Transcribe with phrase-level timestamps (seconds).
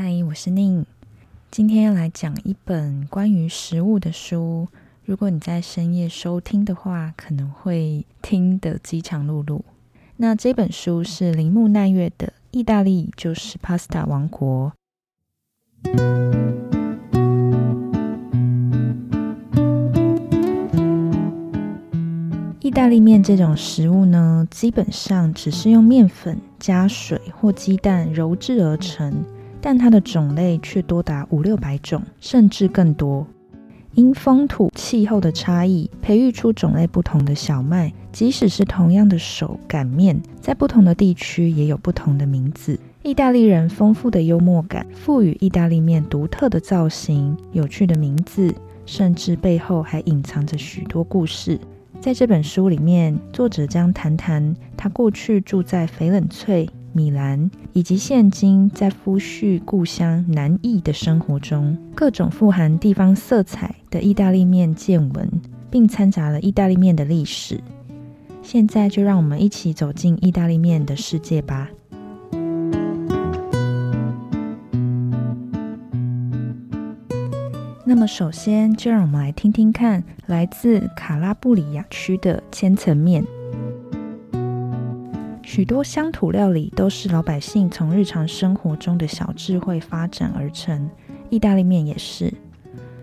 [0.00, 0.86] 嗨，我是宁。
[1.50, 4.68] 今天要来讲一本关于食物的书。
[5.04, 9.60] 如果你在深夜收听的话，可能会听得饥肠辘辘。
[10.18, 14.72] 那这本书是铃木奈月的《意大利就是 Pasta 王国》。
[22.60, 29.24] 意大利面这种食物呢，基本上只是用面粉加水或鸡蛋揉制而成。
[29.60, 33.26] 但它的种类却多达五六百种，甚至更多。
[33.94, 37.92] 因风土气候的差异，培育出种类不同的小麦。
[38.12, 42.78] 即使是同样的手擀面，在不同的地区也有不同的名字。
[43.02, 48.54] 意大利人丰富的幽默感，赋予意大利面独特的造型、有趣的名字，
[48.86, 51.58] 甚至背后还隐藏着许多故事。
[52.00, 56.68] 在这本书里面，作者将谈谈他过去住在翡冷翠。
[56.92, 65.30] 米兰以及现今在夫婿故乡南意的生活中，各种富含地方色彩的意大利面见闻，
[65.70, 67.60] 并掺杂了意大利面的历史。
[68.42, 71.68] 现在就让我们一起走进意大利面的世界吧。
[77.84, 83.24] 那么，首先就让我们来听听看来自卡拉布里亚区的千层面。
[85.48, 90.90] 许多乡土料理都是老百姓从日常生活中的小智慧发展而成，
[91.30, 92.30] 意大利面也是。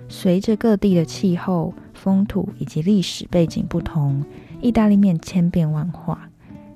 [0.08, 4.24] 随着各地的气候、风土以及历史背景不同，
[4.62, 6.30] 意大利面千变万化，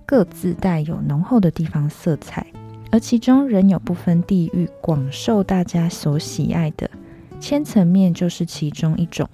[0.07, 2.47] 各自带有浓厚的地方色彩，
[2.91, 6.89] 而其中仍有不分地域广受大家所喜爱的
[7.39, 9.29] 千层面就是其中一种。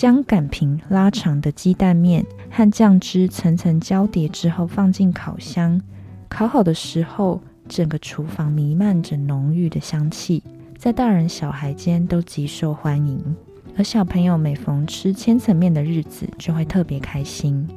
[0.00, 5.78] 将擀平拉长的鸡蛋面和酱汁层层交叠之后，放进烤箱。
[6.26, 10.42] 烤好的时候，整个厨房弥漫着浓郁的香气，
[10.78, 13.36] 在大人小孩间都极受欢迎。
[13.76, 17.68] 而小朋友每逢吃千层面的日子，就会特别开心。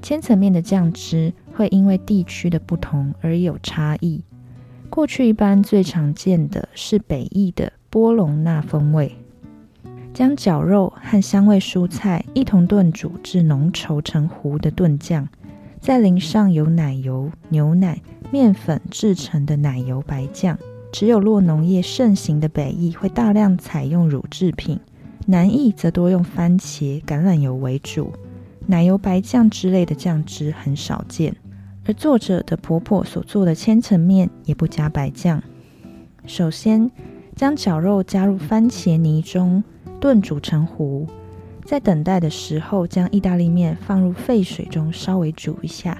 [0.00, 4.22] 千层面的酱汁会因为地区的不同而有差异。
[4.88, 9.16] 过去一般最常见的是北翼的波隆纳风味。
[10.14, 15.26] 将绞肉和香味蔬菜一同炖煮至浓稠成糊的炖酱，
[15.80, 18.00] 再淋上由奶油、牛奶、
[18.30, 20.58] 面粉制成的奶油白酱。
[20.92, 24.78] 只有落农业盛行的北意会大量采用乳制品，
[25.26, 28.12] 南意则多用番茄、橄榄油为主，
[28.66, 31.34] 奶油白酱之类的酱汁很少见。
[31.86, 35.42] 而作者的婆婆所做的千层面也不加白酱。
[36.26, 36.90] 首先，
[37.42, 39.64] 将绞肉加入番茄泥中。
[39.98, 41.08] 炖煮成糊，
[41.64, 45.98] 在等待的时候，将意大利面放入沸水中稍微煮一下。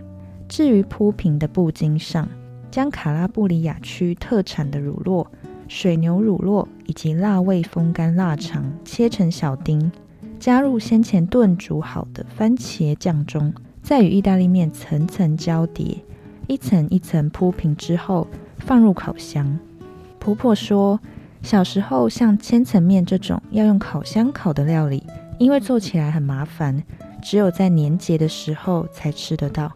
[0.48, 2.28] 至于铺平的布巾上，
[2.70, 5.26] 将卡拉布里亚区特产的乳酪、
[5.66, 9.90] 水牛乳酪以及辣味风干腊肠切成小丁，
[10.38, 15.96] 加入先前炖煮好的番茄酱中，再与意大利面层层交叠，
[16.46, 18.28] 一层一层铺平之后，
[18.58, 19.58] 放入烤箱。
[20.20, 21.00] 婆婆说。
[21.42, 25.02] 小时候，像千层面这种要用烤箱烤的料理，
[25.38, 26.82] 因为做起来很麻烦，
[27.20, 29.70] 只有在年节的时候才吃得到。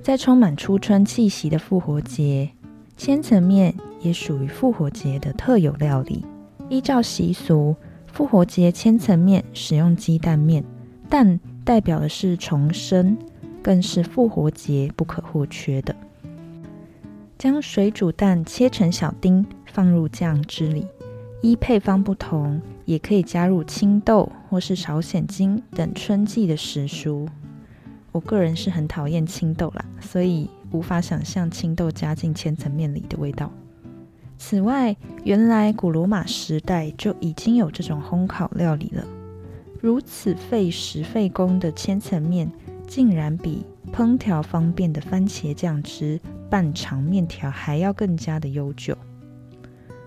[0.00, 2.48] 在充满初春气息的复活节，
[2.96, 6.24] 千层面也属于复活节的特有料理。
[6.68, 7.76] 依照习俗，
[8.12, 10.64] 复活节千层面使用鸡蛋面，
[11.08, 13.18] 蛋代表的是重生，
[13.62, 15.94] 更是复活节不可或缺的。
[17.38, 19.44] 将水煮蛋切成小丁。
[19.72, 20.86] 放入酱汁里，
[21.40, 27.26] 依配方不同，也可以加入青豆或是朝鲜金等春季的时蔬。
[28.12, 33.50] 我个人是很讨厌青豆啦，所以无法想象青豆加进千层面里的味道。
[34.36, 34.94] 此外，
[35.24, 39.02] 原来古罗马时代就已经有这种烘烤料理了。
[39.80, 42.50] 如此费时费工的千层面，
[42.86, 48.94] 竟然比烹调方便的番茄酱汁拌长面条还要更加的悠久。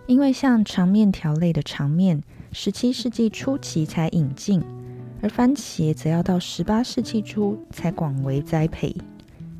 [0.08, 2.22] 因为像长面条类的长面，
[2.52, 4.62] 十七世纪初期才引进，
[5.22, 8.96] 而番茄则要到十八世纪初才广为栽培。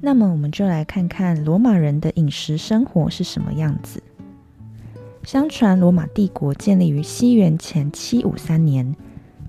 [0.02, 4.04] 那么，我们就来看看罗马人的饮食生活是什么样子。
[5.24, 8.96] 相传，罗马帝国建立于西元前七五三年，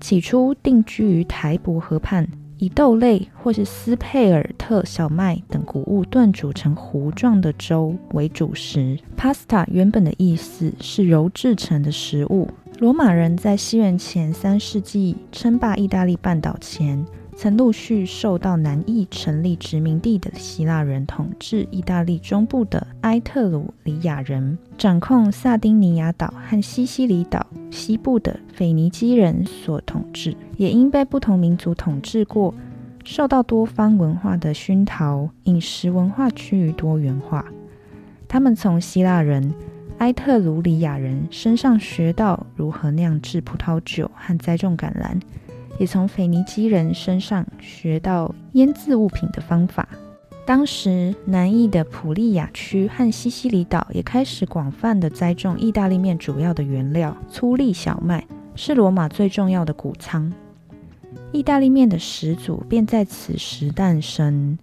[0.01, 2.27] 起初定居于台伯河畔。
[2.59, 8.97] 以豆类或是斯佩尔特小麦等谷物炖煮成糊状的粥为主食。
[9.17, 12.49] Pasta 原本的意思是揉制成的食物。
[12.79, 17.03] 罗马人在西元前三世纪称霸意大利半岛前，
[17.39, 32.55] 曾陆续受到南意成立殖民地的希腊人统治，意大利中部的埃特鲁里亚人掌控萨丁尼亚岛和西西里岛西部的腓尼基人所统治，也因被不同民族统治过，
[33.03, 37.45] 受到多方文化的熏陶，饮食文化趋于多元化。
[38.27, 39.53] 他们从希腊人。
[39.99, 45.19] 埃特鲁里亚人身上学到如何酿制葡萄酒和栽种橄榄，
[45.79, 49.87] 也从腓尼基人身上学到腌制物品的方法。
[50.45, 58.25] 当时，南意的普利亚区和西西里岛也开始广泛的栽种意大利面主要的原料粗粒小麦，
[58.55, 60.31] 是罗马最重要的谷仓。
[61.31, 64.57] 意大利面的始祖便在此时诞生。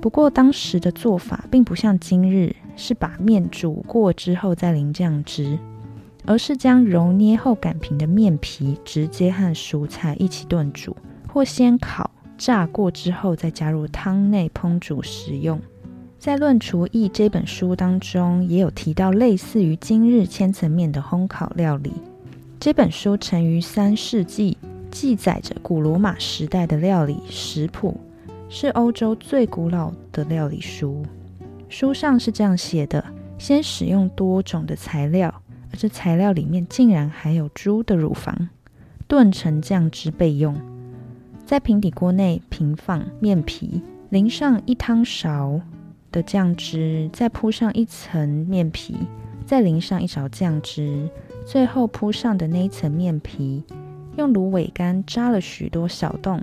[0.00, 2.56] 不过，当时的做法并不像今日。
[2.76, 5.58] 是把面煮过之后再淋酱汁，
[6.26, 10.96] 而是将揉捏后擀平的面皮直接和蔬菜一起炖煮，
[11.28, 15.60] 或先烤、炸过之后再加入汤内烹煮食用。
[16.18, 21.92] 在《论厨艺》这本书当中，也有提到类似于今日千层面的烘烤料理。
[22.58, 24.58] 这本书成于三世纪，
[24.90, 27.98] 记载着古罗马时代的料理食谱，
[28.50, 31.02] 是欧洲最古老的料理书。
[31.70, 33.02] 书上是这样写的：
[33.38, 35.39] 先使用多种的材料，
[35.72, 38.48] 而这材料里面竟然还有猪的乳房，
[39.06, 40.54] 炖成酱汁备用。
[41.46, 45.60] 在平底锅内平放面皮，淋上一汤勺
[46.12, 48.96] 的酱汁，再铺上一层面皮，
[49.44, 51.08] 再淋上一勺酱汁，
[51.44, 53.64] 最后铺上的那一层面皮，
[54.16, 56.40] 用芦苇干扎了许多小洞，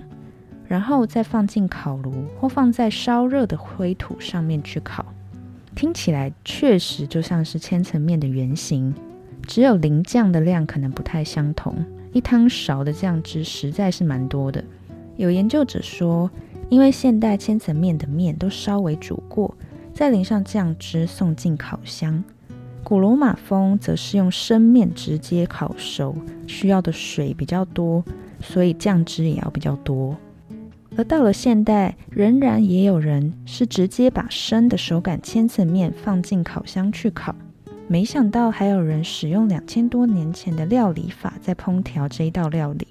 [0.66, 5.04] 然后再放进烤炉或放在烧热的灰土上面去烤。
[5.74, 8.92] 听起来确实就像是千层面的原型，
[9.48, 11.74] 只有淋酱的量可能不太相同。
[12.12, 14.62] 一汤勺的酱汁实在是蛮多的。
[15.16, 16.30] 有研究者说，
[16.68, 19.56] 因为现代千层面的面都稍微煮过，
[19.94, 22.22] 再淋上酱汁送进烤箱。
[22.84, 26.14] 古罗马风则是用生面直接烤熟，
[26.46, 28.04] 需要的水比较多，
[28.42, 30.14] 所以酱汁也要比较多。
[30.94, 37.34] 而到了现代，仍然也有人是直接把生的手擀千层面放进烤箱去烤。
[37.90, 42.86] 没想到还有人使用两千多年前的料理法在烹调这一道料理。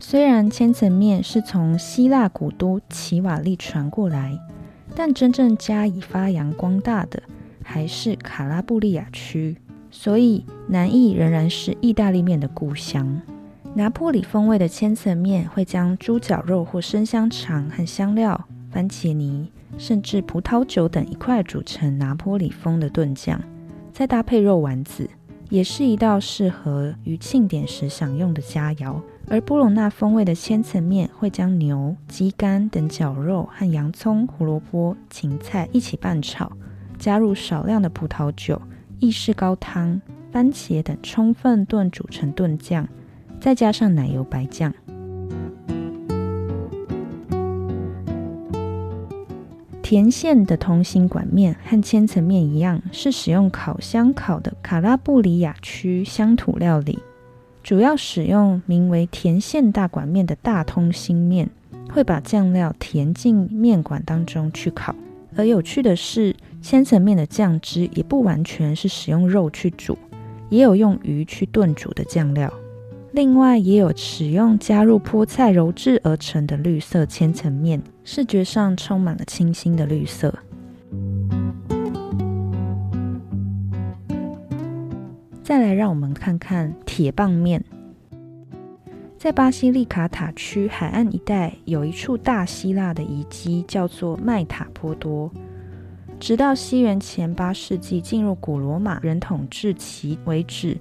[0.00, 4.36] 虽然千层面是从希腊古都奇瓦利传过来，
[4.96, 7.22] 但真正加以发扬光大的
[7.62, 9.56] 还是卡拉布利亚区，
[9.92, 13.22] 所以南意仍然是意大利面的故乡。
[13.74, 23.40] 拿坡里风味的千层面会将猪脚肉或生香肠和香料、番茄泥，甚至葡萄酒等一块煮成拿坡里风的炖酱，
[23.96, 25.08] 再搭配肉丸子，
[25.48, 29.00] 也是一道适合于庆典时享用的佳肴。
[29.26, 36.52] 而波隆纳风味的千层面会将牛、鸡肝等绞肉和洋葱、胡萝卜、芹菜一起拌炒，
[36.98, 38.60] 加入少量的葡萄酒、
[38.98, 39.98] 意式高汤、
[40.30, 42.86] 番茄等，充分炖煮成炖酱。
[43.40, 44.74] 再加上奶油白酱。
[49.88, 56.98] 甜馅的通心管面和千层面一样，是使用烤箱烤的卡拉布里亚区乡土料理，
[57.62, 61.48] 主要使用名为甜馅大管面的大通心面，
[61.88, 64.92] 会把酱料填进面管当中去烤。
[65.36, 69.96] 而有趣的是，千层面的酱汁也不完全是使用肉去煮，
[70.48, 72.52] 也有用鱼去炖煮的酱料。
[73.16, 80.38] 另外，也有使用加入菠菜揉制而成的绿色千层面，视觉上充满了清新的绿色。
[85.42, 87.64] 再来，让我们看看铁棒面。
[89.16, 95.32] 在巴西利卡塔区海岸一带，有一处大希腊的遗迹，叫做麦塔波多。
[96.20, 100.76] 直到西元前八世纪进入古罗马人统治期为止。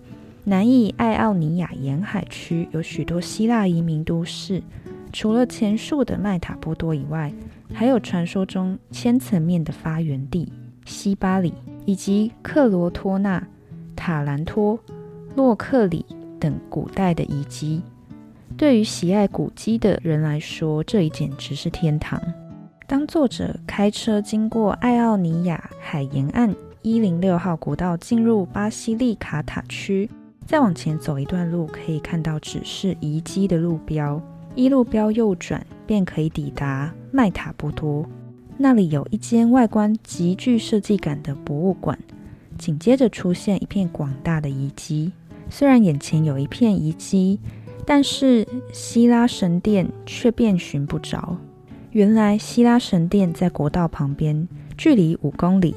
[0.48, 4.62] 南意爱奥尼亚沿海区有许多希腊移民都市，
[5.12, 7.34] 除了前述的麦塔波多以外，
[7.74, 10.48] 还有传说中千层面的发源地
[10.86, 11.52] 西巴里，
[11.84, 13.44] 以及克罗托纳、
[13.96, 14.78] 塔兰托、
[15.36, 16.06] 洛克里
[16.40, 17.82] 等古代的遗迹。
[18.56, 22.22] 对于喜爱古迹的人来说，这里简直是天堂。
[22.86, 30.08] 当作者开车经过爱奥尼亚海沿岸一零六号古道，进入巴西利卡塔区。
[30.46, 34.22] 再往前走一段路，可以看到指示遗迹的路标，
[34.54, 38.06] 一路标右转便可以抵达麦塔波多。
[38.58, 41.98] 那里有一间外观极具设计感的博物馆，
[42.58, 45.12] 紧接着出现一片广大的遗迹。
[45.50, 47.40] 虽然眼前有一片遗迹，
[47.86, 51.38] 但是希拉神殿却遍寻不着。
[51.92, 54.48] 原来希拉神殿在国道旁边，
[54.78, 55.76] 距离五公里。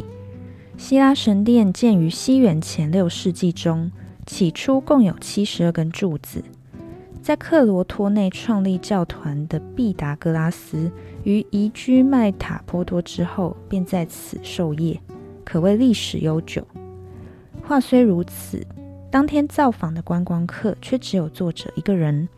[0.76, 3.90] 希拉神殿建于西元前六世纪中，
[4.28, 6.44] 起初共有七十二根柱子。
[7.22, 10.92] 在克罗托内创立教团的毕达哥拉斯，
[11.24, 15.00] 于移居麦塔波多之后，便在此授业，
[15.44, 16.62] 可谓历史悠久。
[17.62, 18.64] 话虽如此，
[19.10, 22.28] 当天造访的观光客却只有作者一个人，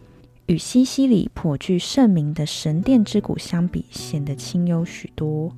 [0.46, 5.52] 与西西里颇具盛名的神殿之谷相比，显得清幽许多。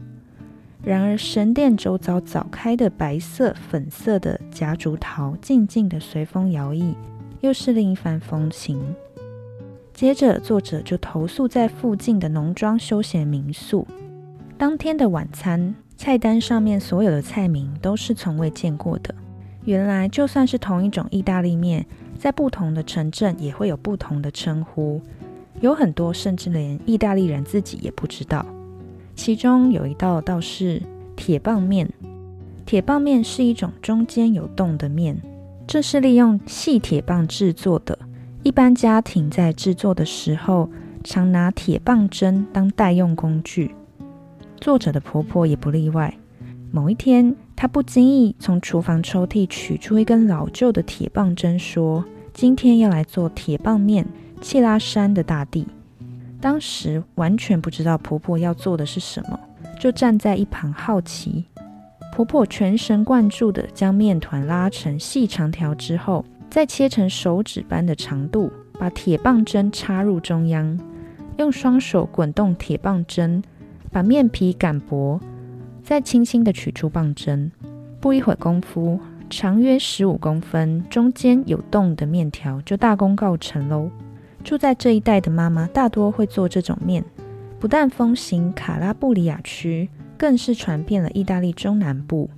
[0.85, 6.95] 然而，神殿周遭早开的白色、粉色的夹竹桃，静静的随风摇曳，
[7.41, 8.83] 又是另一番风情。
[9.95, 13.87] 接着，作者就投宿在附近的农庄休闲民宿。
[14.59, 19.15] 当天的晚餐菜单上面所有的菜名都是从未见过的。
[19.65, 21.87] 原来，就算是同一种意大利面，
[22.19, 25.01] 在不同的城镇也会有不同的称呼，
[25.61, 28.45] 有很多甚至连意大利人自己也不知道。
[29.25, 30.83] 其中有一道倒是
[31.15, 31.89] 铁棒面。
[32.67, 35.17] 铁棒面是一种中间有洞的面，
[35.65, 37.97] 这是利用细铁棒制作的。
[38.43, 40.69] 一般家庭在制作的时候，
[41.05, 43.73] 常拿铁棒针当代用工具。
[44.61, 46.13] 作者的婆婆也不例外。
[46.73, 54.05] 某一天，她不经意从厨房抽屉取出一根老旧的铁棒针，说：“今天要来做铁棒面。”
[54.43, 55.69] 切拉山的大地，
[56.43, 59.39] 当时完全不知道婆婆要做的是什么，
[59.79, 61.45] 就站在一旁好奇。
[62.13, 70.77] 婆婆全神贯注地将面团拉成细长条之后，再切成手指般的长度，把铁棒针插入中央，
[71.39, 73.41] 用双手滚动铁棒针，
[73.93, 75.21] 把面皮擀薄。
[75.85, 77.53] 再轻轻地取出棒针，
[78.01, 78.99] 不一会儿功夫，
[79.31, 83.89] 长约十五公分、中间有洞的面条就大功告成喽。
[84.43, 87.05] 住在这一带的妈妈大多会做这种面，
[87.61, 92.29] 不但风行卡拉布里亚区，更是传遍了意大利中南部。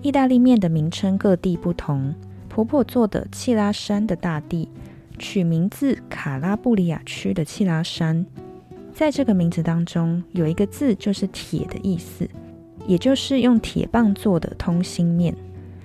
[0.00, 2.14] 意大利面的名称各地不同，
[2.48, 4.68] 婆婆做的契拉山的大地
[5.18, 8.24] 取名自卡拉布里亚区的契拉山。
[8.94, 12.28] 在这个名字当中，有一个字就是“铁”的意思，
[12.86, 15.34] 也就是用铁棒做的通心面。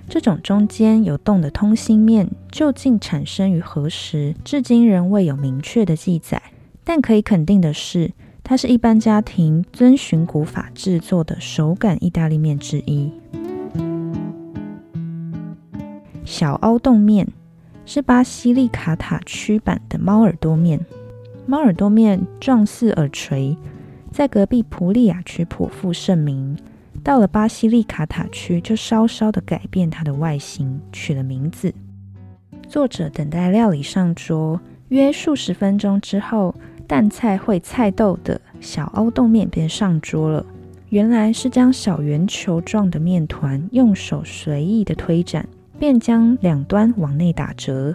[0.08, 6.40] 这种中间有洞的通心面究竟产生于何时，至今仍未有明确的记载。
[6.84, 13.10] 但可以肯定的是，它是一般家庭遵循古法制作的手擀意大利面之一。
[16.24, 17.26] 小凹洞面
[17.86, 20.78] 是巴西利卡塔区版的猫耳朵面。
[21.46, 23.56] 猫耳朵面状似耳垂，
[24.12, 26.56] 在隔壁普利亚区颇负盛名。
[27.04, 31.72] 到了巴西利卡塔区，就稍稍的改变它的外形，取了名字。
[32.66, 34.58] 作者等待料理上桌，
[34.88, 36.54] 约数十分钟之后，
[36.86, 40.46] 淡菜烩菜豆的小凹洞面便上桌了。
[40.88, 45.46] 原来是将小圆球状的面团用手随意的推展，
[45.78, 47.94] 便将两端往内打折。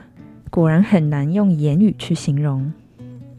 [0.51, 2.71] 果然很难用言语去形容。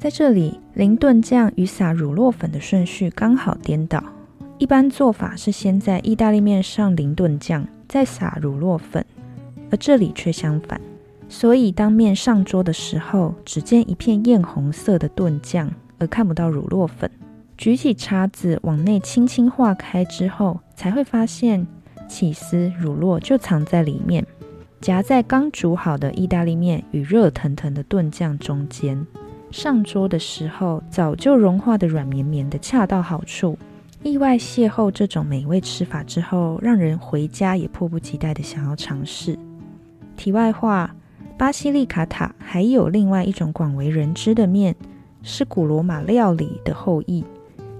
[0.00, 4.02] 在这里，淋炖酱与撒乳酪粉的顺序刚好颠倒。
[4.60, 9.02] 一般做法是先在意大利面上淋炖酱，再撒乳酪粉，
[9.70, 10.78] 而这里却相反。
[11.30, 17.10] 所以当面上桌的时候，只见一片艳红色的炖酱，而看不到乳酪粉。
[17.56, 21.66] 举起叉子往内轻轻划开之后，才会发现
[22.06, 24.26] 起司、乳酪就藏在里面，
[24.82, 29.06] 夹在刚煮好的意大利面与热腾腾的炖酱中间。
[29.50, 33.58] 上桌的时候，早就融化的软绵绵的，恰到好处。
[34.02, 39.38] 意外邂逅这种美味吃法之后，让人回家也迫不及待的想要尝试。
[40.16, 40.94] 题外话，
[41.36, 44.74] 巴西利卡塔还有另外一种广为人知的面，
[45.22, 47.24] 是古罗马料理的后裔。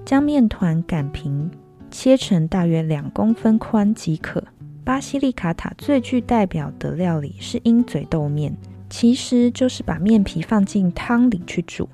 [0.05, 1.51] 将面团擀平，
[1.91, 4.43] 切成大约两公分宽即可。
[4.85, 8.55] 巴西利卡塔最具代表的料理是鹰嘴豆面。
[8.89, 11.89] 其实就是把面皮放进汤里去煮，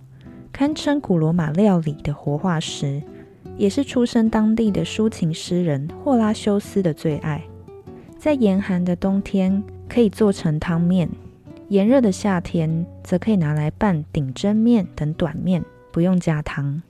[0.50, 3.02] 堪称古罗马料理的活化石，
[3.57, 7.43] 也是出生当地的抒情诗人霍拉修斯的最爱。
[8.19, 11.09] 在严寒的冬天可以做成汤面，
[11.69, 16.83] 炎热的夏天则可以拿来拌顶针面等短面，不用加汤。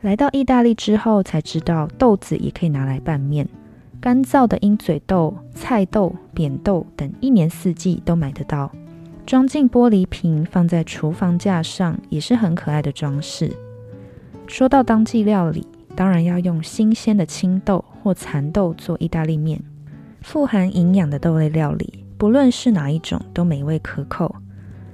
[0.00, 3.46] 来到意大利之后才知道，豆子也可以拿来拌面。
[4.00, 8.70] 干燥的鹰嘴豆、菜豆、扁豆等，一年四季都买得到。
[9.26, 13.54] 装进玻璃瓶，放在厨房架上，也是很可爱的装饰。
[14.46, 19.62] 说到当季料理，当然要用新鲜的青豆或蚕豆做意大利面。
[20.22, 24.36] 富含营养的豆类料理，不论是哪一种，都美味可口。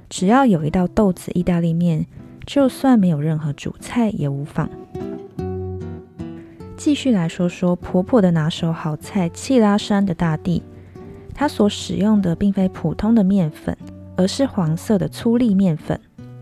[0.09, 2.05] 只要有一道豆子意大利面，
[2.45, 4.69] 就算没有任何主菜也无妨。
[6.77, 10.63] 继续来说说婆婆的拿手好菜——气拉山的大地。
[11.33, 13.75] 她所使用的并非普通的面粉，
[14.15, 15.99] 而是黄色的粗粒面粉。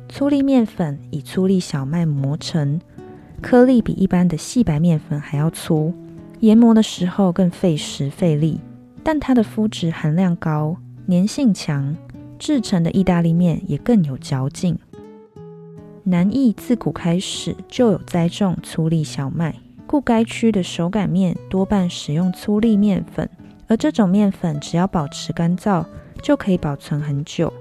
[0.07, 2.79] 粗粒面粉以粗粒小麦磨成，
[3.45, 5.93] 颗粒比一般的细白面粉还要粗，
[6.39, 8.59] 研磨的时候更费时费力。
[9.03, 10.75] 但它的麸质含量高，
[11.07, 11.95] 粘性强，
[12.39, 14.75] 制成的意大利面也更有嚼劲。
[16.05, 19.53] 南意自古开始就有栽种粗粒小麦。
[19.85, 23.29] 故该区的手擀面多半使用粗粒面粉，
[23.67, 25.85] 而这种面粉只要保持干燥，
[26.23, 27.53] 就可以保存很久。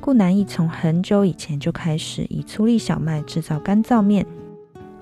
[0.00, 4.24] 故南意从很久以前就开始以粗粒小麦制造干燥面、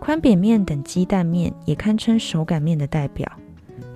[0.05, 3.27] 宽扁面等鸡蛋面，也堪称手擀面的代表。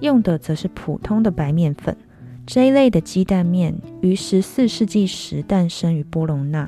[0.01, 1.95] 用的则是普通的白面粉。
[2.47, 6.67] 这一类的鸡蛋面于十四世纪时诞生于波隆纳，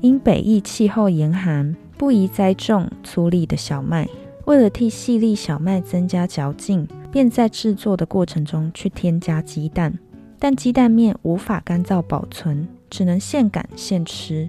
[0.00, 4.08] 因北意气候严寒，不宜栽种粗粒的小麦。
[4.46, 9.92] 为了替细粒小麦增加嚼劲，便在制作的过程中去添加鸡蛋。
[10.38, 14.48] 但鸡蛋面无法干燥保存，只能现擀现吃。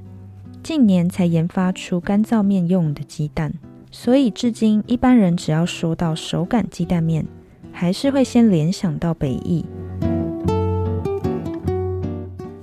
[0.63, 3.51] 近年才研发出干燥面用的鸡蛋，
[3.91, 7.25] 所以至今一般人只要说到手擀鸡蛋面，
[7.71, 9.65] 还是会先联想到北意。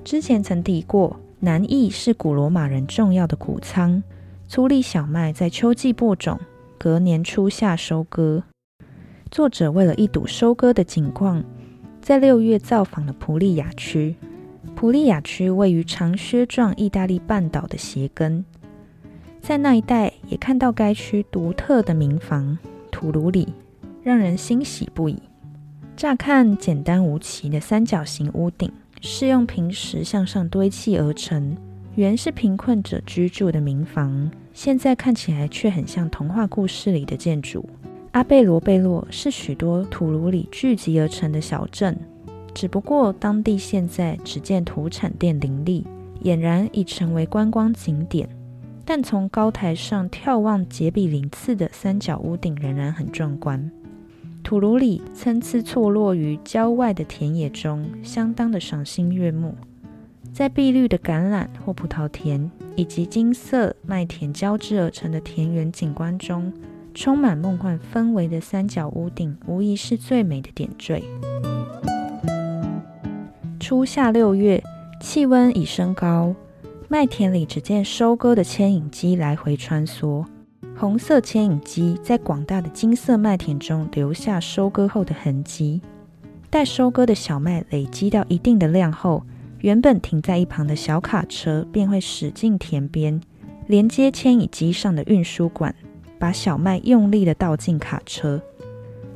[0.03, 4.03] 之前曾提过，南意是古罗马人重要的谷仓，
[4.49, 6.41] 粗粒小麦在秋季播种。
[6.79, 8.45] 隔年初夏收割。
[9.31, 11.45] 作者为了一睹收割的景况，
[12.01, 14.15] 在六月造访了普利亚区。
[14.75, 18.45] 普利亚区位于长靴状意大利半岛的鞋跟，
[19.49, 22.59] 在那一带也看到该区独特的民房
[22.91, 23.49] 土炉里，
[24.03, 25.17] 让人欣喜不已。
[25.97, 31.57] 乍看简单无奇的三角形屋顶，是用平石向上堆砌而成，
[31.95, 34.31] 原是贫困者居住的民房。
[34.53, 37.67] 现在看起来却很像童话故事里的建筑。
[38.11, 41.99] 阿贝罗贝洛是许多土炉里聚集而成的小镇，
[42.53, 45.87] 只不过当地现在只见土产店林立，
[46.23, 48.29] 俨然已成为观光景点。
[48.91, 53.71] 但从高台上眺望杰比鳞次的三角屋顶，仍然很壮观。
[54.43, 59.55] 土炉里参差错落于郊外的田野中，相当的赏心悦目。
[60.33, 62.51] 在碧绿的橄榄或葡萄田。
[62.77, 66.53] 以及金色麦田交织而成的田园景观中，
[66.95, 71.03] 充满梦幻氛围的三角屋顶，无疑是最美的点缀。
[73.59, 74.63] 初夏六月，
[75.01, 76.37] 气温已升高，
[76.91, 80.25] 麦田里只见收割的牵引机来回穿梭，
[80.75, 85.83] 红色牵引机在广大的金色麦田中留下收割后的痕迹。
[86.49, 89.23] 待收割的小麦累积到一定的量后，
[89.59, 93.21] 原本停在一旁的小卡车便会驶进田边，
[93.67, 95.75] 连接牵引机上的运输管，
[96.19, 98.41] 把小麦用力的倒进卡车。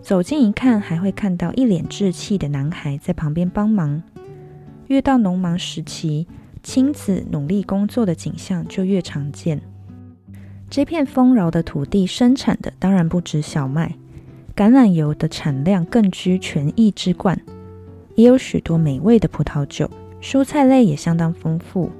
[0.03, 4.03] 走近一看，还会看到一脸稚气的男孩在旁边帮忙。
[4.89, 6.27] 越到农忙时期，
[6.63, 9.61] 亲子努力工作的景象就越常见。
[10.71, 13.97] 这片丰饶的土地生产的当然不止小麦，
[14.57, 17.39] 橄榄油的产量更居全邑之冠，
[18.15, 19.91] 也有许多美味的葡萄酒。
[20.21, 21.91] 蔬菜类也相当丰富，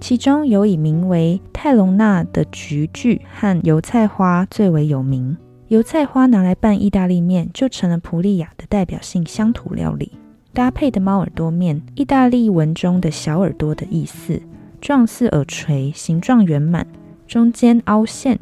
[0.00, 5.36] 其中有以名为泰隆纳的菊苣和油菜花最为有名。
[5.66, 10.12] 油菜花拿来拌意大利面，就成了普利亚的代表性乡土料理。
[10.56, 14.40] 搭配的猫耳朵面，意大利文中的小耳朵的意思，
[14.80, 16.86] 状似耳垂，形状圆满，
[17.26, 18.38] 中间凹陷，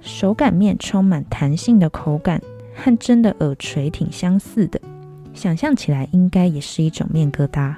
[0.00, 2.40] 手擀面充满弹性的口感，
[2.74, 4.80] 和真的耳垂挺相似的。
[5.34, 7.74] 想象起来，应该也是一种面疙瘩。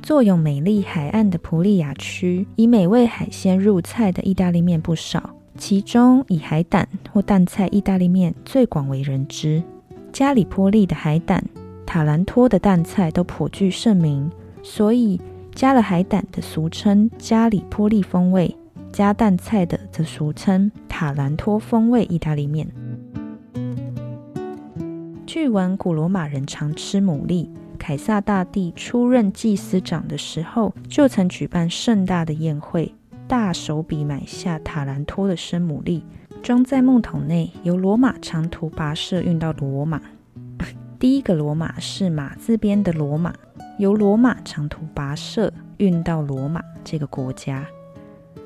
[0.00, 9.64] 坐拥美丽海岸的普利亚区，以美味海鲜入菜的意大利面不少，其中以海胆或蛋菜意大利面最广为人知。
[10.12, 11.44] 加里波利的海胆、
[11.88, 14.30] 塔兰托的蛋菜都颇具盛名，
[14.62, 15.18] 所以
[15.54, 18.54] 加了海胆的俗称加里波利风味，
[18.92, 22.68] 加蛋菜的则俗称塔兰托风味意大利面。
[25.24, 27.48] 据闻古罗马人常吃牡蛎。
[27.78, 32.94] 凯撒大帝出任祭司长的时候，就曾举办盛大的宴会，
[33.26, 36.02] 大手笔买下塔兰托的生牡蛎，
[36.42, 39.98] 装在木桶内，由罗马长途跋涉运到罗马。
[40.98, 43.32] 第一个罗马是马字边的罗马，
[43.78, 47.64] 由罗马长途跋涉运到罗马这个国家。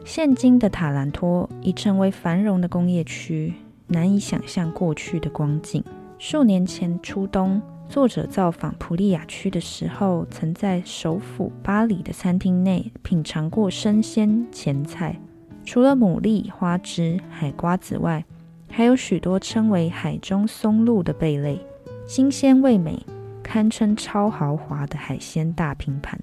[0.05, 3.55] 现今的塔兰托已成为繁荣的工业区，
[3.87, 5.83] 难以想象过去的光景。
[6.19, 7.61] 数年前初冬。
[7.89, 15.19] 作者造访普利亚区的时候，曾在首府巴黎的餐厅内品尝过生鲜前菜。
[15.65, 18.25] 除了牡蛎、花枝、海瓜子外，
[18.69, 21.61] 还有许多称为海中松露的贝类，
[22.07, 22.99] 新鲜味美，
[23.43, 26.19] 堪称超豪华的海鲜大拼盘。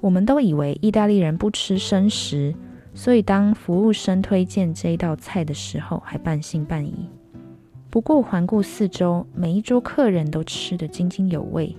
[0.00, 2.54] 我们都以为意大利人不吃生食，
[2.92, 7.08] 所以当服务生推荐这一道菜的时候，还半信半疑。
[7.88, 11.74] 不过环顾四周，每一桌客人都吃得津津有味。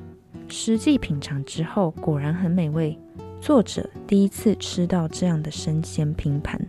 [0.47, 2.97] 实际品尝之后，果然很美味。
[3.39, 6.60] 作者第一次吃到这样的生鲜拼盘。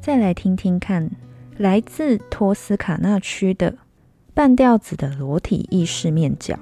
[0.00, 1.10] 再来听听看，
[1.58, 3.76] 来自托斯卡纳区的
[4.34, 6.56] 半吊子的裸体意式面饺。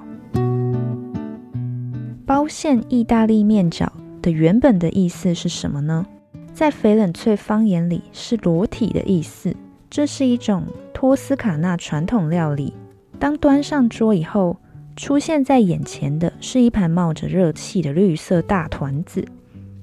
[2.24, 3.88] 包馅意大利面饺
[4.22, 6.06] 的原本的意思是什么呢？
[6.52, 9.54] 在翡冷翠方言里是裸体的意思。
[9.90, 12.72] 这是一种托斯卡纳传统料理。
[13.18, 14.56] 当端上桌以后，
[14.96, 19.24] 出现在眼前的是一盘冒着热气的绿色大团子，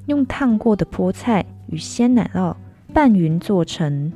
[0.08, 2.56] 用烫过的菠菜与鲜奶酪
[2.93, 4.12] 拌匀做成。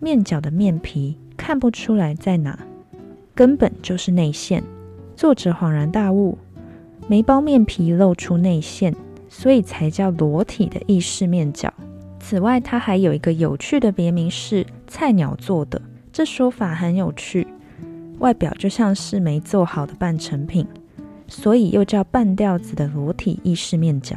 [0.00, 2.58] 面角的面皮看不出来在哪，
[3.34, 4.62] 根本就是内馅。
[5.16, 6.38] 作者恍然大悟：
[7.08, 8.94] 没包面皮露出内馅，
[9.28, 11.72] 所以才叫裸体的意式面角。
[12.20, 15.82] 此外，它还有一个有趣的别名是“菜鸟做的”，
[16.12, 17.46] 这说法很有趣。
[18.20, 20.64] 外表就像是没做好的半成品，
[21.26, 24.16] 所以又叫半吊子的裸体意式面饺。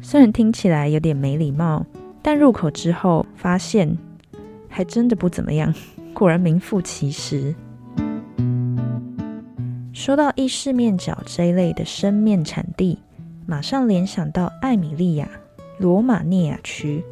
[0.00, 1.86] 虽然听起来有点没礼貌，
[2.22, 3.98] 但入口之后发现
[4.78, 5.74] 还真的不怎么样，
[6.14, 7.52] 果然名副其实。
[9.92, 12.96] 说到意式面饺这一类的生面产地，
[13.44, 15.28] 马上联想到艾米利亚、
[15.80, 17.04] 罗马涅亚区。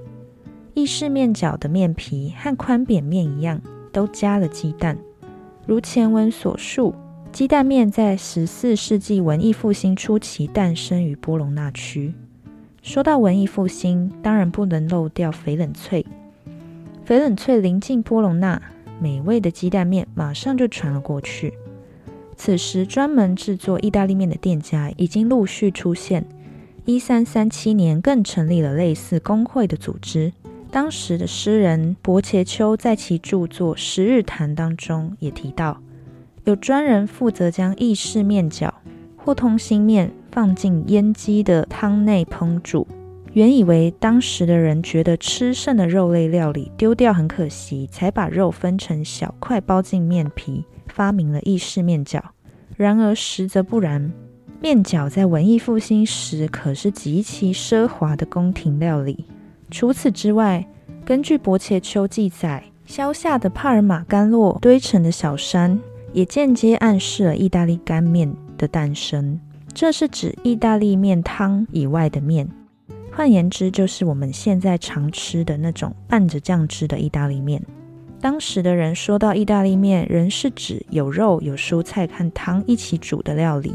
[0.74, 4.96] 意式面饺的面皮和宽扁面一样，都加了鸡蛋。
[5.66, 6.94] 如前文所述，
[7.32, 12.14] 鸡蛋面在十四世纪文艺复兴初期诞生于波隆纳区。
[12.80, 16.06] 说到文艺复兴，当然不能漏掉翡冷翠。
[17.06, 18.60] 翡冷翠临近波隆纳，
[19.00, 21.54] 美味的鸡蛋面马上就传了过去。
[22.36, 26.26] 此时，专门制作意大利面的店家已经陆续出现。
[26.84, 30.32] 一三三七年，更成立了类似工会的组织。
[30.72, 35.80] 当时的诗人伯切丘在其著作《十日谈》当中也提到，
[36.42, 38.72] 有专人负责将意式面饺
[39.16, 42.84] 或通心面放进腌鸡的汤内烹煮。
[43.36, 52.18] 原以为当时的人觉得吃剩的肉类料理丢掉很可惜，才把肉分成小块包进面皮，发明了意式面饺。
[52.78, 54.10] 然而实则不然，
[54.58, 59.26] 面饺在文艺复兴时可是极其奢华的宫廷料理。
[59.70, 60.66] 除此之外，
[61.04, 65.78] 根据伯切丘记载，削下的帕尔马干酪堆成的小山，
[66.14, 69.38] 也间接暗示了意大利干面的诞生。
[69.74, 72.48] 这是指意大利面汤以外的面，
[73.16, 77.62] 换言之，就是我们现在常吃的那种拌着酱汁的意大利面。
[78.20, 83.72] 当时的人说到意大利面，人是指有肉、有蔬菜和汤一起煮的料理。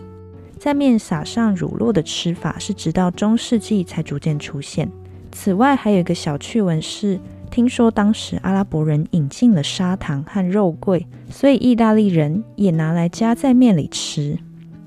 [0.60, 4.88] 在面撒上乳酪的吃法，是直到中世纪才逐渐出现。
[5.32, 14.38] 此外，还有一个小趣闻是，听说当时阿拉伯人引进了砂糖和肉桂，所以意大利人也拿来加在面里吃，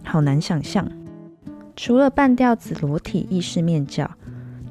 [0.05, 0.89] 好难想象。
[1.75, 4.09] 除了半吊子裸体意式面饺，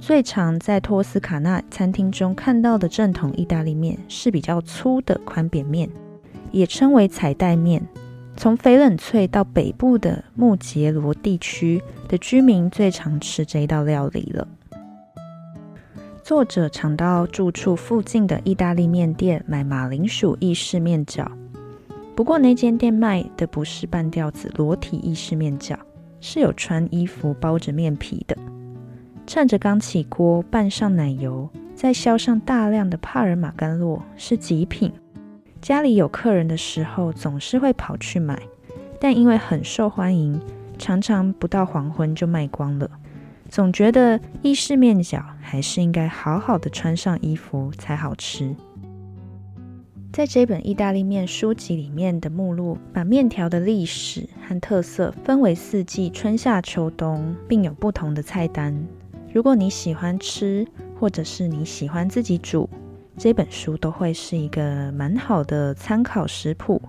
[0.05, 5.89] 最常在托斯卡纳餐厅中看到的正统意大利面是比较粗的宽扁面，
[6.51, 7.81] 也称为彩带面。
[8.35, 14.45] 从翡冷翠到北部的穆杰罗地区的居民最常吃这一道料理了。
[16.21, 21.31] 作者常到住处附近的意大利面店买马铃薯意式面饺，
[22.13, 25.77] 不过那间店卖的不是半吊子裸体意式面饺，
[26.19, 28.35] 是有穿衣服包着面皮的。
[29.25, 34.91] 趁着刚起锅，拌上奶油，再削上大量的帕尔马干酪，是极品。
[35.61, 38.37] 家里有客人的时候，总是会跑去买，
[38.99, 40.39] 但因为很受欢迎，
[40.77, 42.89] 常常不到黄昏就卖光了。
[43.49, 48.55] 总觉得意式面饺还是应该好好的穿上衣服才好吃。
[50.11, 58.75] 在这本意大利面书籍里面的目录，把面条的历史和特色分为四季：春夏秋冬，并有不同的菜单。
[59.33, 60.63] 如果你喜欢吃，
[60.99, 62.69] 或者是你喜欢自己煮，
[63.17, 66.79] 这本书都会是一个蛮好的参考食谱，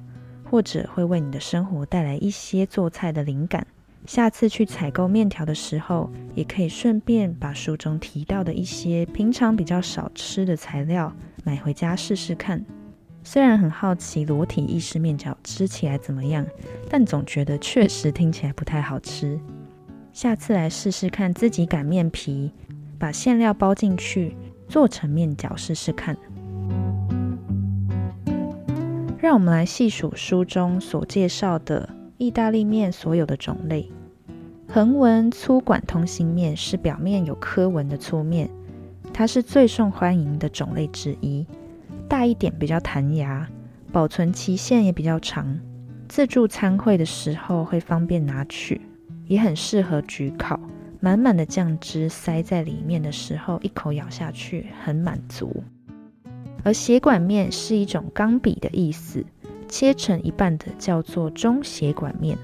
[0.51, 3.67] 或者会为你的生活带来一些做菜的灵感。
[4.05, 11.11] 下次去采购面条的时候，也可以顺便把书中提到的一些平常比较少吃的材料
[11.45, 12.63] 买回家试试看。
[13.23, 16.45] 虽然很好奇裸体意式面条吃起来怎么样，
[16.91, 19.41] 但总觉得确实听起来不太好吃。
[20.15, 22.53] 下次来试试看，自己擀面皮，
[23.01, 24.37] 把馅料包进去，
[24.69, 26.17] 做成面饺试试看。
[29.19, 33.91] 让我们来细数书中所介绍的意大利面所有的种类。
[34.69, 38.49] 横纹粗管通心面是表面有刻纹的粗面，
[39.13, 41.45] 它是最受欢迎的种类之一。
[42.09, 43.49] 大一点比较弹牙，
[43.91, 45.59] 保存期限也比较长。
[46.09, 48.81] 自助餐会的时候会方便拿取，
[49.27, 50.59] 也很适合焗烤。
[51.01, 55.63] 满满的酱汁塞在里面的时候，一口咬下去很满足。
[56.63, 59.23] 而血管面是一种钢笔的意思，
[59.69, 62.39] 切成一半的叫做中血管面。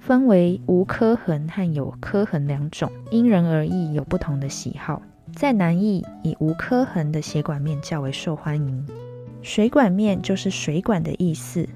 [0.00, 5.00] 分为无刻痕和有刻痕两种，因人而异，有不同的喜好。
[5.32, 8.84] 在南艺，以无刻痕的血管面较为受欢迎。
[9.42, 11.68] 水管面就是水管的意思，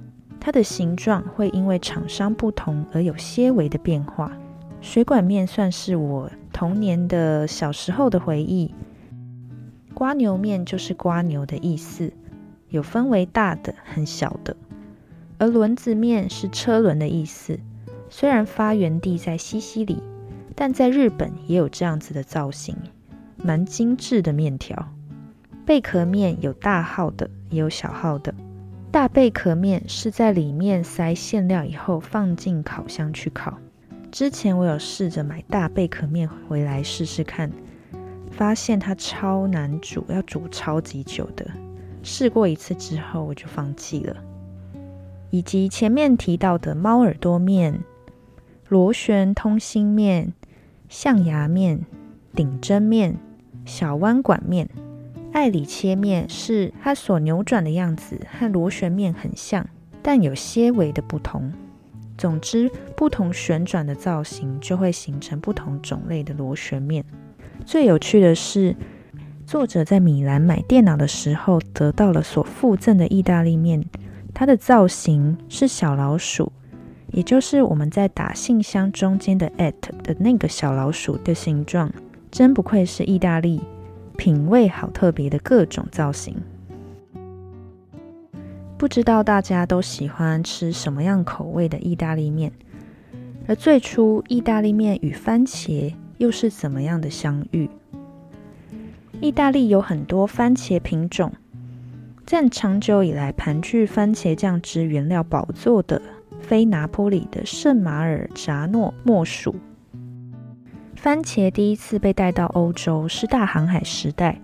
[0.46, 4.30] 它的形状会因为厂商不同而有些微的变化。
[4.80, 8.72] 水管面算是我童年的小时候的回忆。
[9.92, 12.12] 瓜牛面就是瓜牛的意思，
[12.68, 14.56] 有分为大的和小的。
[15.38, 17.58] 而轮子面是车轮的意思。
[18.08, 20.00] 虽然发源地在西西里，
[20.54, 22.76] 但在日本也有这样子的造型，
[23.36, 24.90] 蛮精致的面条。
[25.64, 28.32] 贝壳面有大号的，也有小号的。
[28.90, 33.58] 大贝壳面是在里面塞馅料以后放进烤箱去烤。
[34.10, 37.50] 之前我有试着买大贝壳面回来试试看，
[38.30, 41.46] 发现它超难煮，要煮超级久的。
[42.02, 44.16] 试过一次之后我就放弃了。
[45.30, 47.80] 以及前面提到的猫耳朵面。
[48.68, 50.32] 螺旋通心面、
[50.88, 51.86] 象牙面、
[52.34, 53.16] 顶针面、
[53.64, 54.68] 小弯管面、
[55.36, 59.68] 爱里切面是它所扭转的样子和螺旋面很像，
[60.00, 61.52] 但有些微的不同。
[62.16, 67.04] 总之，不同旋转的造型就会形成不同种类的螺旋面。
[67.66, 68.74] 最有趣的是，
[69.44, 73.84] 作者在米兰买电脑的时候得到了所附赠的意大利面，
[74.32, 76.50] 它的造型是小老鼠。
[77.12, 81.92] 也就是我们在打信箱中间的 at 的那个小老鼠的形状，
[82.30, 83.60] 真不愧是意大利，
[84.16, 86.36] 品味好特别的各种造型。
[88.78, 92.52] 不知道大家都喜欢吃什么样口味的意大利面？
[93.46, 97.70] 而最初意大利面与番茄又是怎么样的相遇？
[99.20, 101.32] 意大利有很多番茄品种，
[102.24, 106.02] 但长久以来盘踞番茄酱汁原料宝座的。
[106.38, 109.56] 非拿坡里的圣马尔扎诺莫属。
[110.96, 114.40] 番茄第一次被带到欧洲是大航海时代，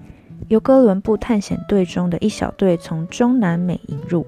[0.48, 4.26] 由哥伦布探险队中的一小队从中南美引入。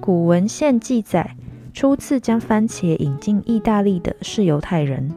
[0.00, 1.36] 古文献记载，
[1.72, 5.12] 初次将番茄引进意大利的是犹太人。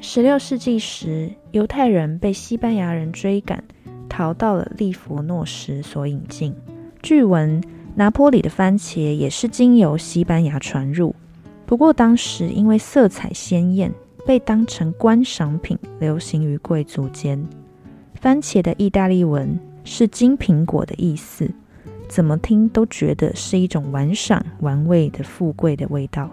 [0.00, 3.62] 十六世纪时，犹太人被西班牙人追赶，
[4.08, 6.54] 逃到了利佛诺时所引进。
[7.02, 7.62] 据闻。
[7.94, 11.16] 拿坡里的番茄也是经由西班牙传入，
[11.66, 13.92] 不过当时因为色彩鲜艳，
[14.28, 17.42] 被当成观赏品流行于贵族间。
[18.12, 21.50] 番茄的意大利文是金苹果的意思，
[22.10, 26.28] 怎么听都觉得是一种玩赏玩味的富贵的味道。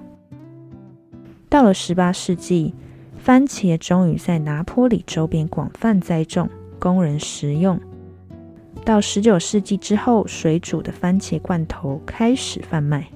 [1.48, 2.74] 到了十八世纪，
[3.18, 7.80] 番茄终于在拿坡里周边广泛栽种，供人食用。
[8.84, 13.08] 到十九世纪之后，水煮的番茄罐头开始贩卖。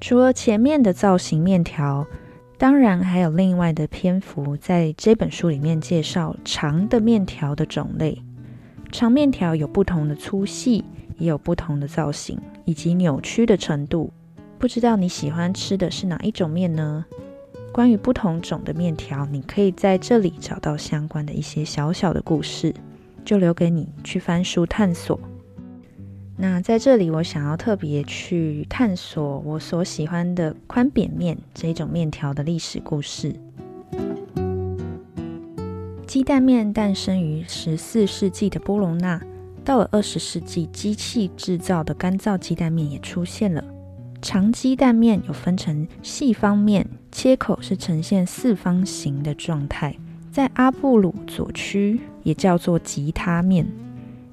[0.00, 2.06] 除了前面的造型面条，
[2.58, 8.20] 当然还有另外的篇幅在这本书里面介绍长的面条的种类。
[8.90, 10.84] 长面条有不同的粗细，
[11.18, 14.12] 也有不同的造型以及扭曲的程度。
[14.58, 17.04] 不知道你喜欢吃的是哪一种面呢？
[17.72, 22.74] 关于不同种的面条，你可以在这里找到相关的一些小小的故事。
[23.24, 25.20] 就留给你去翻书探索。
[26.40, 33.34] 那在这里，我想要特别去探索我所喜欢的宽扁面这一种面条的历史故事。
[36.06, 39.20] 鸡蛋面诞生于十四世纪的波隆纳，
[39.64, 43.64] 到了二十世纪，机器制造的干燥鸡蛋面也出现了。
[44.22, 49.96] 长鸡蛋面有分成细方面，切口是呈现四方形的状态。
[50.30, 53.66] 在阿布鲁左区也叫做吉他面，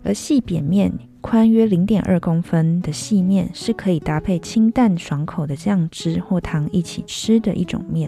[0.04, 0.92] 而细扁面
[1.28, 8.08] 宽约零点二公分的细面是可以搭配清淡爽口的酱汁或汤一起吃的一种面。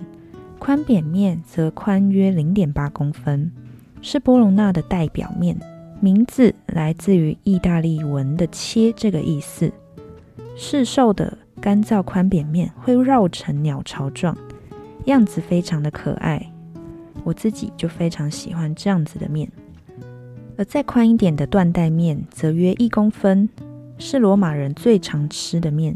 [0.60, 3.52] 宽扁面则宽约零点八公分，
[4.04, 5.58] 是波隆纳的代表面。
[6.00, 9.72] 名字来自于意大利文的“切”这个意思。
[10.56, 14.38] 市售的干燥宽扁面会绕成鸟巢状，
[15.06, 16.52] 样子非常的可爱。
[17.24, 19.52] 我自己就非常喜欢这样子的面。
[20.58, 23.48] 而再宽一点的缎带面则约一公分，
[24.00, 25.96] 是罗马人最常吃的面。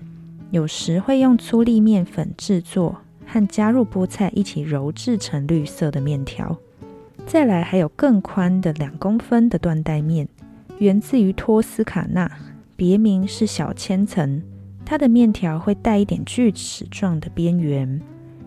[0.52, 6.56] 有时会用粗粒面粉制作，和加入菠菜一起揉制成绿色的面条。
[7.26, 10.28] 再来还有更宽的两公分的缎带面，
[10.78, 12.32] 源自于托斯卡纳，
[12.76, 14.44] 别名是小千层。
[14.86, 18.02] 它的面条会带一点锯齿状的边缘，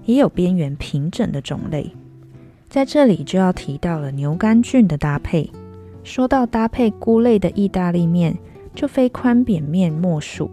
[0.05, 1.91] 也有边缘平整的种类。
[2.69, 5.51] 在这里就要提到了牛肝菌的搭配。
[6.05, 8.37] 说到搭配菇类的意大利面，
[8.75, 10.51] 就非宽扁面莫属。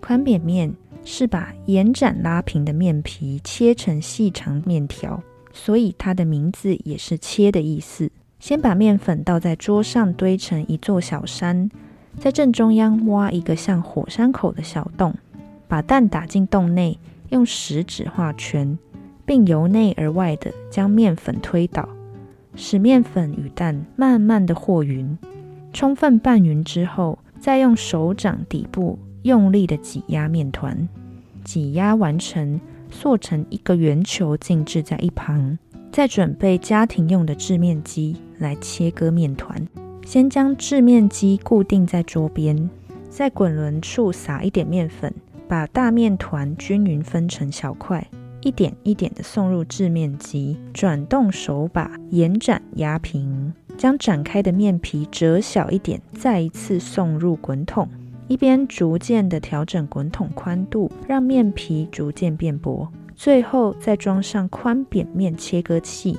[0.00, 0.72] 宽扁面
[1.04, 5.20] 是把延展拉平的面皮切成细长面条，
[5.52, 8.10] 所以它的名字也是“切”的意思。
[8.38, 11.68] 先把面粉倒在桌上，堆成一座小山，
[12.18, 15.14] 在正中央挖一个像火山口的小洞，
[15.66, 16.98] 把蛋打进洞内，
[17.30, 18.78] 用食指画圈，
[19.24, 21.88] 并由内而外的将面粉推倒。
[22.54, 25.18] 使面粉与蛋慢慢的和匀，
[25.72, 30.88] 充分拌匀之后，再用手掌底部用力的挤压面团，
[31.44, 32.60] 挤压完成，
[32.90, 35.58] 塑成一个圆球，静置在一旁。
[35.90, 39.68] 再准备家庭用的制面机来切割面团。
[40.06, 42.70] 先将制面机固定在桌边，
[43.10, 45.12] 在滚轮处撒一点面粉，
[45.46, 48.06] 把大面团均匀分成小块。
[48.42, 57.88] 一点一点的送入制面机，转动手把，延展压平，将展开的面皮折小一点，再一次送入滚筒，
[58.26, 66.18] 一边逐渐的调整滚筒宽度，让面皮逐渐变薄，最后再装上宽扁面切割器，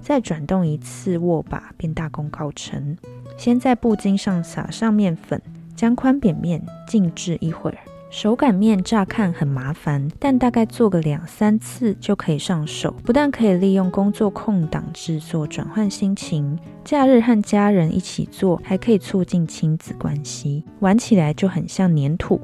[0.00, 2.96] 再转动一次握把，便大功告成。
[3.36, 5.42] 先在布巾上撒上面粉，
[5.74, 7.78] 将宽扁面静置一会儿。
[8.16, 12.94] 手擀面乍看很麻烦，但大概做个两三次就可以上手。
[13.02, 20.62] 不但可以利用工作空档制作，转换心情；假日和家人一起做，还可以促进亲子关系。
[20.78, 22.40] 玩起来就很像粘土。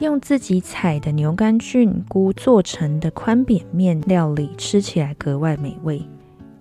[0.00, 6.02] 用自己采的牛肝菌菇做成的宽扁面料理，吃起来格外美味。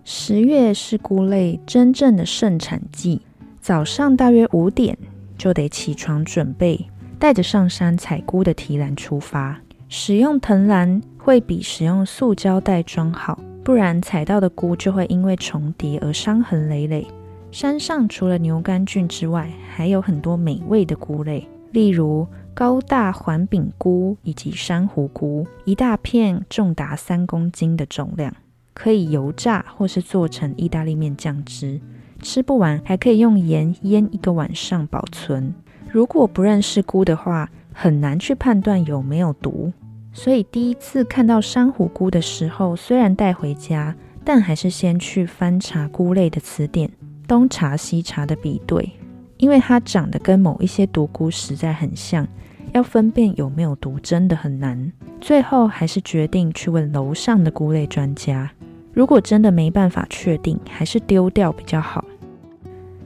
[0.06, 3.24] 十月是菇类真正的盛产季。
[3.67, 4.97] 早上大约五点
[5.38, 6.88] 就得起床准备，
[7.19, 9.60] 带着上山采菇的提篮出发。
[9.89, 17.06] 使用藤篮会比使用塑胶袋装好，不然采到的菇就会因为重叠而伤痕累累。
[17.51, 28.34] 山上除了牛肝菌之外，还有很多美味的菇类，例如高大环柄菇以及珊瑚菇，一大片重达三公斤的重量，
[28.73, 31.82] 可以油炸或是做成意大利面酱汁。
[32.21, 35.53] 吃不完还可以用盐腌一个晚上保存。
[35.91, 39.71] 如果不认识菇的话，很难去判断有没有毒。
[40.12, 46.89] 所以第一次看到珊瑚菇的时候，虽然带回家，但还是先去翻查菇类的词典，
[47.27, 48.91] 东查西查的比对，
[49.38, 52.27] 因为它长得跟某一些毒菇实在很像，
[52.73, 54.91] 要分辨有没有毒真的很难。
[55.21, 58.51] 最后还是决定去问楼上的菇类专家。
[58.97, 62.03] 如果真的没办法确定，还是丢掉比较好。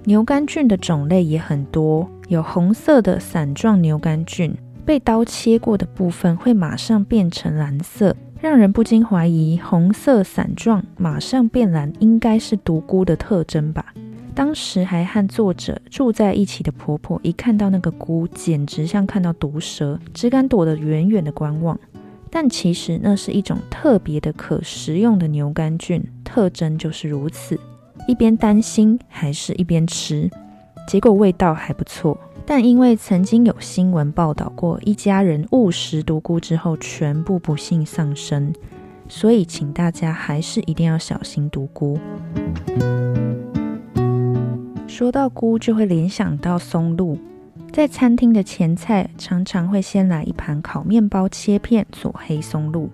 [0.05, 13.93] 牛肝菌的种类也很多，有红色的伞状牛肝菌，被刀切过的部分会马上变成蓝色，让人不禁怀疑红色伞状马上变蓝应该是毒菇的特征吧。
[14.33, 21.77] 当时还和作者住在一起的婆婆一看到那个菇，简直像看到毒蛇，只敢躲得远远的观望。
[22.31, 27.59] 但其实那是一种特别的可食用的牛肝菌，特征就是如此。
[28.07, 30.29] 一边担心还是一边吃，
[30.87, 32.17] 结果味道还不错。
[32.45, 38.51] 但因为曾经有新闻报道过一家人误食毒菇之后全部不幸丧生，
[39.07, 41.99] 所以请大家还是一定要小心毒菇。
[44.87, 47.17] 说到菇，就会联想到松露。
[47.71, 52.89] 在餐厅的前菜常常会先来一盘烤面包切片做黑松露，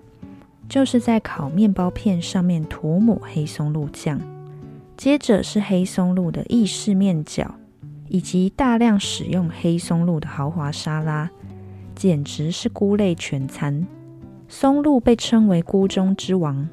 [0.68, 4.20] 就是在烤面包片上面涂抹黑松露酱，
[4.96, 7.48] 接着是黑松露的意式面饺，
[8.06, 11.28] 以及大量使用黑松露的豪华沙拉，
[11.96, 13.84] 简直是菇类全餐。
[14.46, 16.68] 松露被称为菇中之王，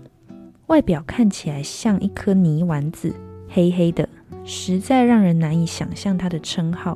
[0.68, 3.12] 外表看起来像一颗泥丸子，
[3.50, 4.08] 黑黑的，
[4.46, 6.96] 实在让人难以想象它的称号。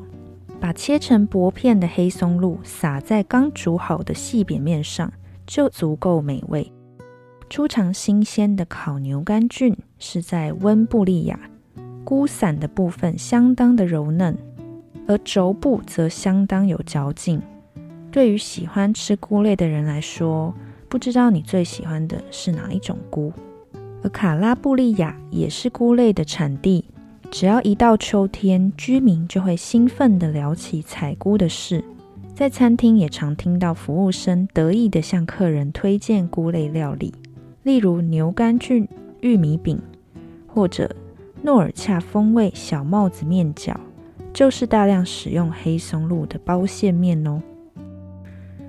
[0.60, 5.12] 把切成薄片的黑松露撒在刚煮好的细扁面上，
[5.48, 6.72] 就足够美味。
[7.50, 11.40] 出尝新鲜的烤牛肝菌是在温布利亚，
[12.04, 14.38] 菇伞的部分相当的柔嫩，
[15.08, 17.42] 而轴部则相当有嚼劲。
[18.12, 20.54] 对于喜欢吃菇类的人来说，
[20.88, 23.32] 不知道你最喜欢的是哪一种菇？
[24.04, 26.86] 而卡拉布利亚也是菇类的产地。
[27.32, 31.84] 只要一到秋天，居民就会兴奋地聊起采菇的事。
[32.34, 37.14] 在餐厅也常听到服务生得意地向客人推荐菇类料理，
[37.64, 38.88] 例如牛肝菌
[39.22, 39.80] 玉米饼，
[40.48, 40.90] 或者
[41.44, 43.76] 诺尔恰风味小帽子面饺，
[44.34, 47.42] 就是大量使用黑松露的包馅面哦。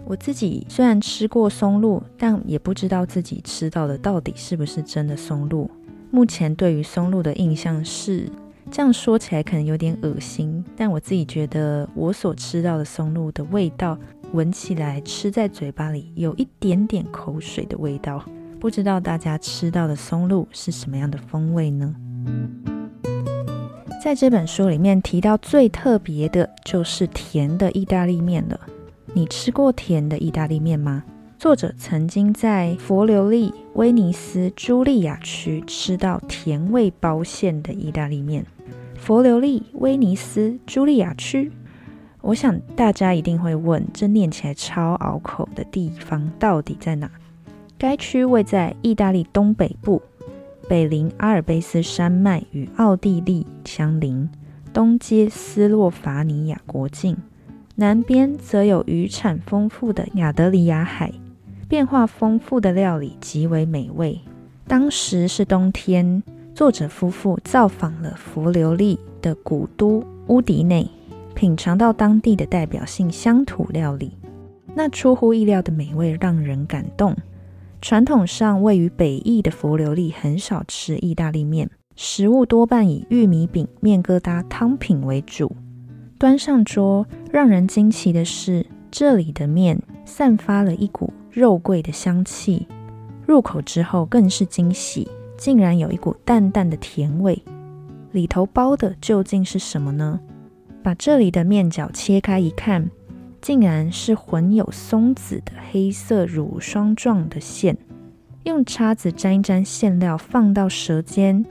[0.04, 5.70] 我自己虽然吃过松露，但也不知道自己吃到的到底是不是真的松露。
[6.10, 8.28] 目前对于松露的印象是，
[8.70, 13.98] 这样说起来可能有点恶心，但我自己觉得我所吃到的松露的味道，
[14.32, 18.24] 闻起来吃在嘴巴里有一点点口水的味道。
[18.60, 21.94] 不知道大家吃到的松露是什么样的风味呢？
[24.02, 28.60] 在这本书里面提到最特别的就是甜的意大利面了。
[29.12, 31.02] 你吃过甜的意大利面吗？
[31.38, 38.46] 作者曾经在佛留利、威尼斯、茱莉亚区吃到甜味包馅的意大利面。
[39.00, 41.50] 佛留利、威尼斯、茱莉亚区，
[42.20, 47.10] 我想大家一定会问：这念起来超拗口的地方到底在哪？
[47.78, 50.02] 该区位在意大利东北部，
[50.68, 54.28] 北临阿尔卑斯山脉与奥地利相邻，
[54.70, 57.16] 东接斯洛伐尼亚国境。
[57.76, 61.10] 南边则有渔产丰富的亚德里亚海，
[61.66, 64.20] 变化丰富的料理极为美味。
[64.68, 66.22] 当时是冬天，
[66.54, 70.88] 作者夫妇造访了佛留利的古都乌迪内，
[71.34, 74.12] 品尝到当地的代表性乡土料理。
[74.74, 77.16] 那出乎意料的美味让人感动。
[77.80, 85.56] 传统上位于北翼的佛留利很少吃意大利面，食物多半以玉米饼、面疙瘩、汤品为主。
[86.18, 92.66] 端上桌，让人惊奇的是，这里的面散发了一股肉桂的香气。
[93.26, 95.08] 入口之后更是惊喜，
[95.40, 97.42] 竟然有一股淡淡的甜味。
[98.12, 100.20] 里头包的究竟是什么呢？
[100.82, 102.90] 把这里的面角切开一看，
[103.40, 107.74] 竟然是混有松子的黑色乳霜状的馅。
[108.44, 111.42] 用叉子沾一沾馅料，放到舌尖，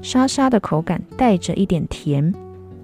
[0.00, 2.32] 沙沙的口感带着一点甜。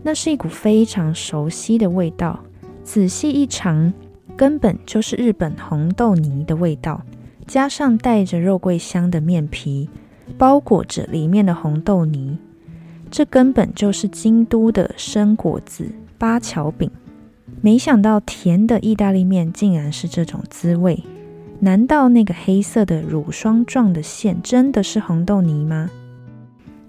[0.02, 2.40] 那是一股非常熟悉的味道，
[2.82, 3.92] 仔细一尝，
[4.36, 7.02] 根本就是日本红豆泥的味道，
[7.46, 9.88] 加上带着肉桂香的面皮，
[10.36, 12.36] 包裹着里面的红豆泥，
[13.10, 16.90] 这根本就是京都的生果子八桥饼。
[17.60, 21.02] 没想到甜的意大利面竟然是这种滋味，
[21.60, 25.88] 难道那个黑色的乳霜状的馅真的是红豆泥吗？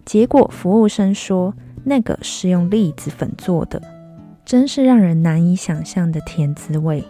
[0.04, 1.54] 结果服务生说。
[1.82, 3.82] 那个是用栗子粉做的，
[4.44, 7.02] 真是让人难以想象的甜滋味。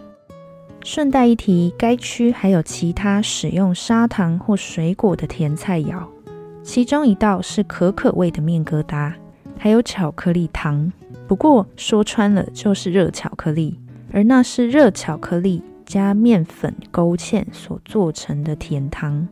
[0.84, 6.04] 顺带一提，该区还有其他使用砂糖或水果的甜菜肴，
[6.62, 9.12] 其中一道是可可味的面疙瘩，
[9.58, 10.92] 还有巧克力糖。
[11.26, 13.78] 不过说穿了就是热巧克力，
[14.12, 19.28] 而那是热巧克力加面粉勾芡所做成的甜汤。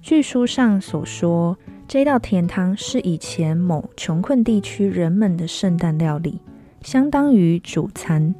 [0.00, 1.56] 据书上所说。
[1.88, 6.38] 这道甜汤是以前某穷困地区人们的圣诞料理，
[6.82, 8.34] 相当于主餐。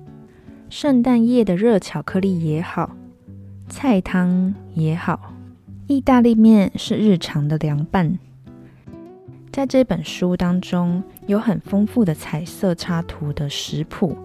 [0.69, 2.95] 圣诞夜的热巧克力也好，
[3.67, 5.33] 菜汤也好，
[5.87, 8.19] 意大利面是日常的凉拌。
[9.53, 14.17] 在这本书当中，有很丰富的彩色插图的食谱，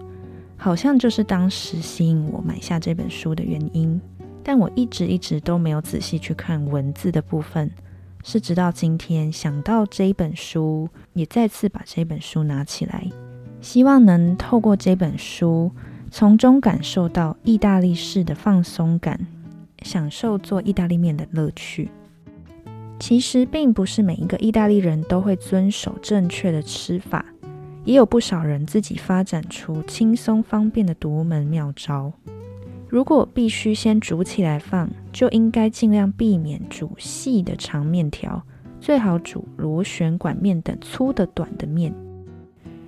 [0.56, 4.00] 好像就是当时吸引我买下这本书的原因。
[4.42, 7.70] 但我一直一直都没有仔细去看文字的部分。
[8.26, 13.06] 是直到今天想到这一本书，也再次把这本书拿起来，
[13.60, 15.70] 希望能透过这本书，
[16.10, 19.26] 从中感受到意大利式的放松感，
[19.82, 21.90] 享受做意大利面的乐趣。
[23.06, 27.22] 其实并不是每一个意大利人都会遵守正确的吃法，
[27.84, 32.10] 也有不少人自己发展出轻松方便的独门妙招。
[32.88, 38.42] 如果必须先煮起来放，就应该尽量避免煮细的长面条，
[38.80, 41.94] 最好煮螺旋管面等粗的短的面，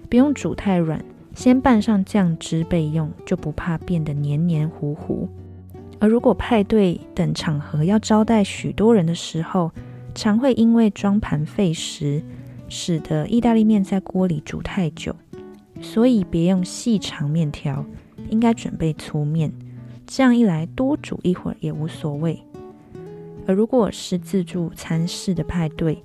[0.09, 1.05] 不用煮太软，
[1.35, 5.29] 先拌上酱汁备用，就不怕变得黏黏糊糊。
[5.99, 9.71] 而如果派对等场合要招待许多人的时候，
[10.17, 12.23] 常会因为装盘费时，
[12.69, 15.15] 使得意大利面在锅里煮太久，
[15.83, 17.85] 所以别用细长面条，
[18.31, 19.53] 应该准备粗面。
[20.07, 22.43] 这样一来，多煮一会儿也无所谓。
[23.47, 26.03] 而如果是自助餐式的派对，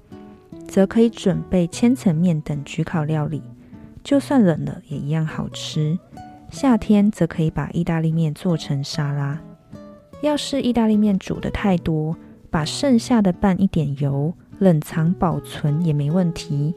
[0.67, 3.41] 则可以准备千层面等焗烤料理，
[4.03, 5.97] 就算冷了也一样好吃。
[6.51, 9.41] 夏天则可以把意大利面做成沙拉。
[10.21, 12.15] 要是意大利面煮的太多，
[12.51, 16.75] 把剩下的拌一点油，冷藏保存也没问题。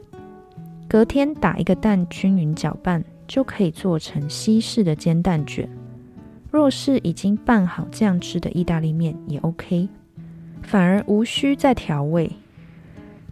[0.87, 5.69] 隔天打一个蛋，均匀搅拌，就可以做成西式的煎蛋卷。
[6.49, 9.89] 若是已经拌好酱汁的意大利面也 OK，
[10.61, 12.31] 反而无需再调味。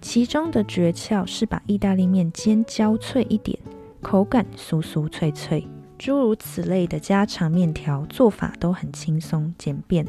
[0.02, 3.58] 其中的诀窍是把意大利面煎焦脆一点，
[4.02, 5.66] 口感酥酥脆脆。
[5.98, 10.06] 诸如此类的家常面条做法都很轻松简便，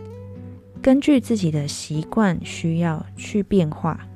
[0.85, 4.07] 根据自己的习惯需要去变化，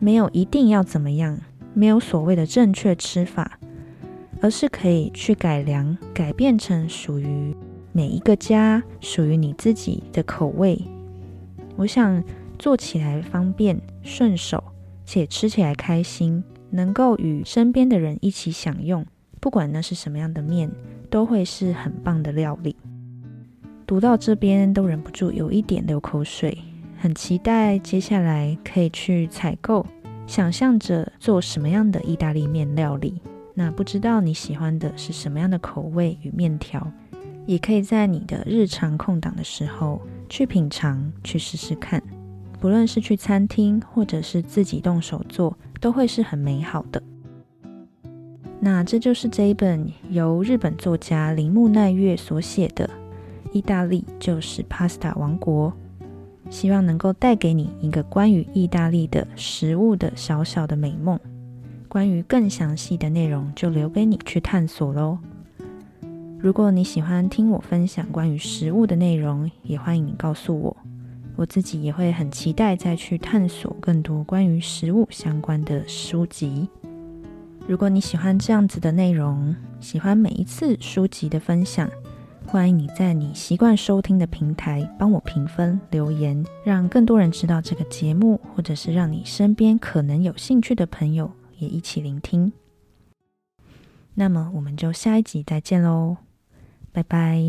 [0.00, 1.38] 没有一定要怎么样，
[1.72, 3.60] 没有所谓的正确吃法，
[4.40, 7.54] 而是可以去改良，改变成属于
[7.92, 10.82] 每一个家、属于你自己的口味。
[11.76, 12.20] 我想
[12.58, 14.64] 做起来方便顺手，
[15.06, 19.06] 且吃起来开心，能够与身边的人一起享用，
[19.38, 20.68] 不管那是什么样的面。
[21.08, 22.76] 都会是很棒的料理。
[23.90, 26.56] 读到这边都忍不住有一点流口水，
[26.96, 29.84] 很期待接下来可以去采购，
[30.28, 33.20] 想象着做什么样的意大利面料理。
[33.52, 36.88] 那不知道你喜欢的是什么样的口味与面条，
[37.46, 42.00] 也可以在你的日常空档的时候去品尝，去试试看。
[42.60, 47.02] 不论是去餐厅或者是自己动手做，都会是很美好的。
[48.60, 52.86] 那这就是这一本由日本作家铃木奈月所写的
[53.52, 55.72] 《意大利就是 Pasta 王国》，
[56.50, 61.18] 希望能够带给你一个关于意大利的食物的小小的美梦。
[61.88, 65.18] 关于更详细的内容，就留给你去探索喽。
[66.38, 70.76] 如果你喜欢听我分享关于食物的内容，也欢迎你告诉我，
[71.36, 76.68] 我自己也会很期待再去探索更多关于食物相关的书籍。
[77.66, 81.90] 如果你喜欢这样子的内容，喜欢每一次书籍的分享，
[82.50, 92.52] 欢迎你在你习惯收听的平台帮我评分留言，让更多人知道这个节目，或者是让你身边可能有兴趣的朋友也一起聆听。
[94.14, 96.16] 那么，我们就下一集再见喽，
[96.90, 97.40] 拜拜。